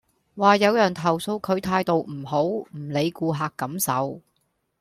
[0.35, 4.19] 話有人投訴佢態度唔好，唔理顧客感受